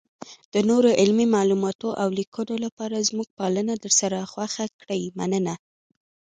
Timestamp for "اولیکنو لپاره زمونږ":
2.05-3.29